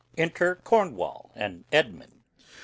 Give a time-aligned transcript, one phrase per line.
[0.17, 2.23] Enter Cornwall and Edmund.